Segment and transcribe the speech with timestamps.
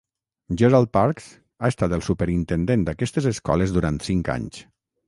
[0.61, 1.27] Gerald Parks
[1.59, 4.69] ha estat el superintendent d'aquestes escoles durant cinc anys.